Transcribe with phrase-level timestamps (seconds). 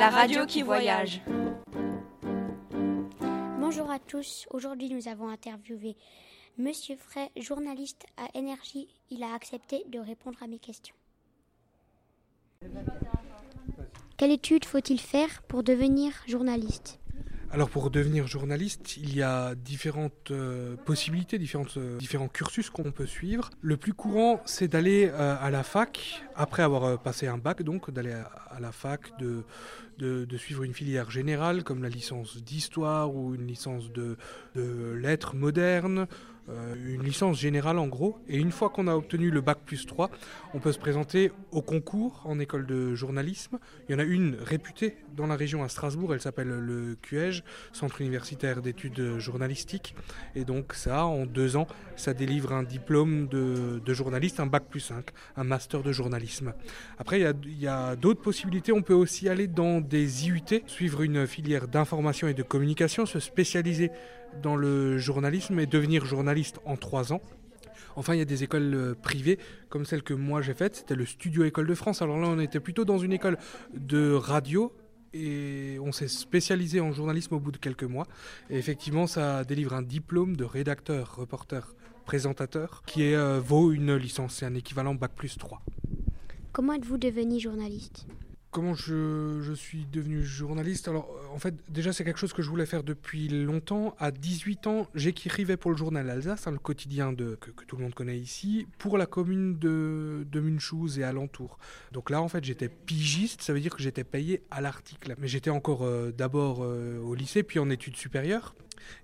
[0.00, 1.20] la radio qui voyage.
[3.60, 4.46] Bonjour à tous.
[4.50, 5.94] Aujourd'hui, nous avons interviewé
[6.56, 8.88] Monsieur Frey, journaliste à Énergie.
[9.10, 10.94] Il a accepté de répondre à mes questions.
[14.16, 16.99] Quelle étude faut-il faire pour devenir journaliste?
[17.52, 21.36] Alors pour devenir journaliste, il y a différentes euh, possibilités,
[21.76, 23.50] euh, différents cursus qu'on peut suivre.
[23.60, 27.90] Le plus courant, c'est d'aller euh, à la fac, après avoir passé un bac, donc
[27.90, 33.48] d'aller à, la fac, de, suivre une filière générale comme la licence d'histoire ou une
[33.48, 34.16] licence de,
[34.54, 36.06] lettres modernes
[36.84, 38.18] une licence générale en gros.
[38.28, 40.10] Et une fois qu'on a obtenu le bac plus 3,
[40.54, 43.58] on peut se présenter au concours en école de journalisme.
[43.88, 47.42] Il y en a une réputée dans la région à Strasbourg, elle s'appelle le QEG,
[47.72, 49.94] Centre universitaire d'études journalistiques.
[50.34, 54.80] Et donc ça, en deux ans, ça délivre un diplôme de, journaliste, un bac plus
[54.80, 55.06] 5,
[55.36, 56.54] un master de journalisme.
[56.98, 58.72] Après, il y a d'autres possibilités.
[58.72, 63.20] On peut aussi aller dans des IUT, suivre une filière d'information et de communication, se
[63.20, 63.90] spécialiser
[64.42, 67.20] dans le journalisme et devenir journaliste en trois ans.
[67.96, 69.38] Enfin, il y a des écoles euh, privées
[69.68, 72.02] comme celle que moi j'ai faite, c'était le Studio École de France.
[72.02, 73.38] Alors là, on était plutôt dans une école
[73.74, 74.72] de radio
[75.12, 78.06] et on s'est spécialisé en journalisme au bout de quelques mois.
[78.48, 81.74] Et effectivement, ça délivre un diplôme de rédacteur, reporter,
[82.04, 85.62] présentateur qui euh, vaut une licence, c'est un équivalent Bac plus 3.
[86.52, 88.06] Comment êtes-vous devenu journaliste?
[88.50, 92.66] Comment je, suis devenu journaliste Alors, en fait, déjà, c'est quelque chose que je voulais
[92.66, 93.94] faire depuis longtemps.
[94.00, 97.94] À 18 ans, j'écrivais pour le journal Alsace, hein, le quotidien que, tout le monde
[97.94, 101.58] connaît ici, pour la commune de, de Munchouz et alentour.
[101.92, 105.14] Donc là, en fait, j'étais pigiste, ça veut dire que j'étais payé à l'article.
[105.18, 108.56] Mais j'étais encore euh, d'abord euh, au lycée, puis en études supérieures.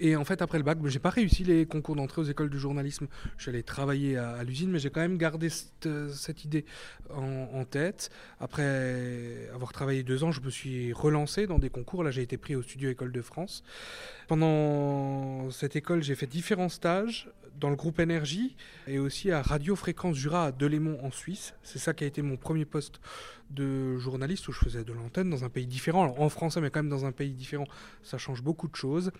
[0.00, 2.58] Et en fait, après le bac, j'ai pas réussi les concours d'entrée aux écoles de
[2.58, 3.06] journalisme.
[3.36, 6.64] Je suis allé travailler à, l'usine, mais j'ai quand même gardé cette, euh, idée
[7.10, 8.10] en, tête.
[8.40, 12.02] Après avoir travaillé deux ans, je me suis relancé dans des concours.
[12.04, 13.62] Là, j'ai été pris au studio École de France.
[14.28, 17.30] Pendant cette école, j'ai fait différents stages
[17.60, 18.56] dans le groupe Énergie
[18.86, 21.54] et aussi à Radio Fréquence Jura à Delémont en Suisse.
[21.62, 23.00] C'est ça qui a été mon premier poste
[23.50, 26.04] de journaliste où je faisais de l'antenne dans un pays différent.
[26.04, 27.66] Alors en français, mais quand même dans un pays différent,
[28.02, 29.12] ça change beaucoup de choses.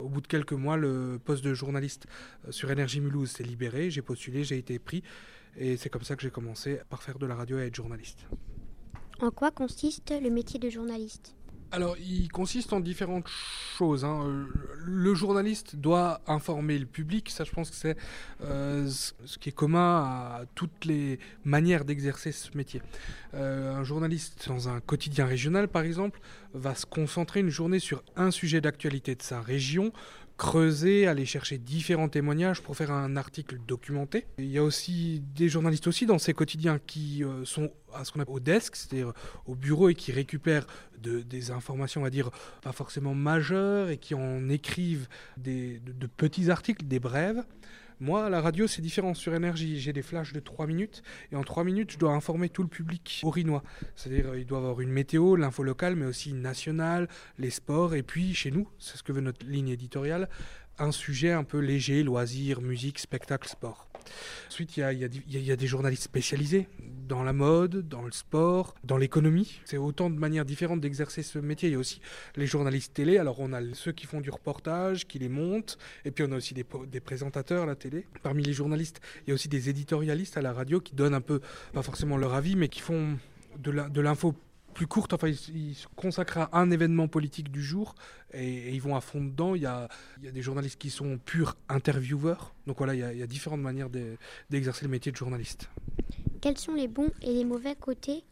[0.00, 2.06] Au bout de quelques mois, le poste de journaliste
[2.46, 3.90] euh, sur Énergie Mulhouse s'est libéré.
[3.90, 5.02] J'ai postulé, j'ai été pris.
[5.56, 8.26] Et c'est comme ça que j'ai commencé par faire de la radio et être journaliste.
[9.20, 11.34] En quoi consiste le métier de journaliste?
[11.70, 14.02] Alors, il consiste en différentes choses.
[14.02, 14.46] Hein.
[14.84, 17.28] Le journaliste doit informer le public.
[17.28, 17.96] Ça, je pense que c'est
[18.42, 22.80] euh, ce qui est commun à toutes les manières d'exercer ce métier.
[23.34, 26.20] Euh, un journaliste dans un quotidien régional, par exemple,
[26.54, 29.92] va se concentrer une journée sur un sujet d'actualité de sa région,
[30.38, 34.24] creuser, aller chercher différents témoignages pour faire un article documenté.
[34.38, 38.12] Il y a aussi des journalistes aussi dans ces quotidiens qui euh, sont à ce
[38.12, 39.12] qu'on appelle au desk, c'est-à-dire
[39.46, 40.66] au bureau et qui récupèrent
[40.98, 42.30] des informations, on va dire,
[42.62, 47.44] pas forcément majeures et qui en écrivent des, de petits articles, des brèves.
[48.00, 49.14] Moi, la radio, c'est différent.
[49.14, 51.02] Sur énergie, j'ai des flashs de 3 minutes.
[51.32, 53.62] Et en 3 minutes, je dois informer tout le public orinois.
[53.96, 57.94] C'est-à-dire, il doit avoir une météo, l'info locale, mais aussi nationale, les sports.
[57.94, 60.28] Et puis, chez nous, c'est ce que veut notre ligne éditoriale,
[60.78, 63.88] un sujet un peu léger, loisirs, musique, spectacle, sport.
[64.48, 64.80] Ensuite, il
[65.28, 66.68] y a, des journalistes spécialisés
[67.06, 69.60] dans la mode, dans le sport, dans l'économie.
[69.64, 71.68] C'est autant de manières différentes d'exercer ce métier.
[71.68, 72.00] Il y a aussi
[72.36, 73.18] les journalistes télé.
[73.18, 76.36] Alors, on a ceux qui font du reportage, qui les montent, et puis on a
[76.36, 77.87] aussi des, des présentateurs à la télé.
[78.22, 81.20] Parmi les journalistes, il y a aussi des éditorialistes à la radio qui donnent un
[81.20, 81.40] peu,
[81.72, 83.18] pas forcément leur avis, mais qui font
[83.58, 84.34] de l'info
[84.78, 85.12] plus courte.
[85.12, 87.96] Enfin, ils, se consacrent à un événement politique du jour
[88.32, 89.56] et, ils vont à fond dedans.
[89.56, 89.88] Il y, a,
[90.22, 92.54] des journalistes qui sont purs intervieweurs.
[92.66, 93.90] Donc voilà, il y a différentes manières
[94.50, 95.68] d'exercer le métier de journaliste.
[96.40, 98.22] Quels sont les bons et les mauvais côtés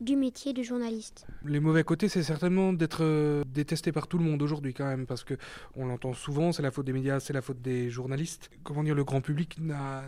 [0.00, 4.24] du métier de journaliste Les mauvais côtés, c'est certainement d'être euh, détesté par tout le
[4.24, 5.34] monde aujourd'hui quand même, parce que
[5.76, 8.50] on l'entend souvent, c'est la faute des médias, c'est la faute des journalistes.
[8.62, 10.04] Comment dire, le grand public n'a,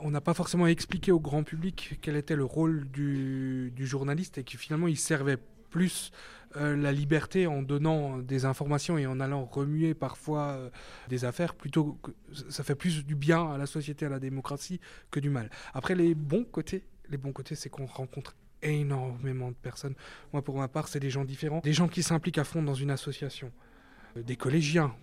[0.00, 4.44] on n'a pas forcément expliqué au grand public quel était le rôle du, journaliste et
[4.44, 5.38] que finalement il servait
[5.70, 6.10] plus
[6.56, 10.70] euh, la liberté en donnant des informations et en allant remuer parfois euh,
[11.08, 12.10] des affaires, plutôt que
[12.48, 15.48] ça fait plus du bien à la société, à la démocratie que du mal.
[15.74, 19.94] Après, les bons côtés, les bons côtés, c'est qu'on rencontre énormément de personnes.
[20.32, 22.74] Moi, pour ma part, c'est des gens différents, des gens qui s'impliquent à fond dans
[22.74, 23.52] une association,
[24.16, 24.94] euh, des collégiens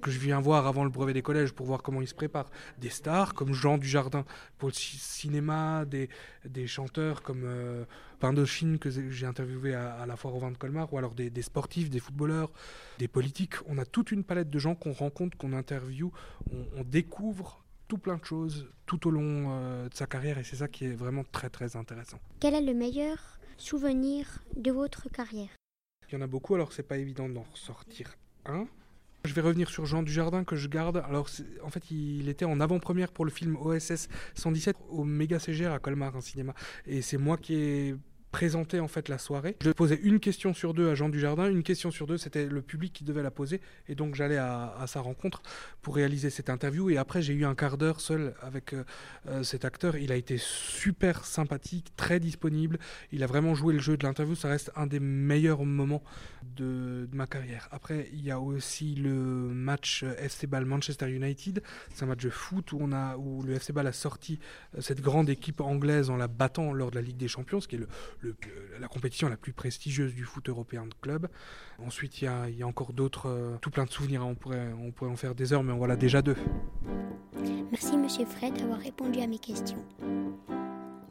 [0.00, 2.50] que je viens voir avant le brevet des collèges pour voir comment ils se préparent.
[2.78, 4.24] Des stars comme Jean Dujardin
[4.56, 7.84] pour le cinéma, des, chanteurs comme euh,
[8.20, 11.90] Pindochine que j'ai interviewé à, la foire au vin de Colmar, ou alors des, sportifs,
[11.90, 12.50] des footballeurs,
[12.98, 13.54] des politiques.
[13.66, 16.10] On a toute une palette de gens qu'on rencontre, qu'on interviewe,
[16.52, 20.56] on, découvre tout plein de choses tout au long euh, de sa carrière et c'est
[20.56, 22.20] ça qui est vraiment très très intéressant.
[22.40, 25.50] Quel est le meilleur souvenir de votre carrière?
[26.08, 28.14] Il y en a beaucoup, alors c'est pas évident d'en ressortir
[28.46, 28.66] un.
[29.24, 31.02] Je vais revenir sur Jean Dujardin que je garde.
[31.08, 31.28] Alors,
[31.62, 35.80] en fait, il était en avant-première pour le film OSS 117 au Méga CGR à
[35.80, 36.54] Colmar, un cinéma.
[36.86, 37.96] Et c'est moi qui ai
[38.30, 39.56] présenter en fait la soirée.
[39.62, 42.62] Je posais une question sur deux à Jean Dujardin, une question sur deux c'était le
[42.62, 45.42] public qui devait la poser et donc j'allais à, sa rencontre
[45.82, 48.84] pour réaliser cette interview et après j'ai eu un quart d'heure seul avec euh,
[49.28, 49.96] euh, cet acteur.
[49.96, 52.78] Il a été super sympathique, très disponible.
[53.12, 54.34] Il a vraiment joué le jeu de l'interview.
[54.34, 56.02] Ça reste un des meilleurs moments
[56.56, 57.68] de, ma carrière.
[57.70, 61.62] Après il y a aussi le match FC Ball Manchester United.
[61.94, 64.38] C'est un match de foot où on a où le FC Ball a sorti
[64.76, 67.68] euh, cette grande équipe anglaise en la battant lors de la Ligue des Champions, ce
[67.68, 67.88] qui est le
[68.80, 71.28] la compétition la plus prestigieuse du foot européen de club.
[71.78, 74.22] Ensuite, il y a, encore d'autres, euh, tout plein de souvenirs.
[74.22, 74.34] Hein.
[74.80, 76.36] On pourrait, en faire des heures, mais voilà déjà deux.
[77.70, 79.84] Merci, monsieur Fred, d'avoir répondu à mes questions.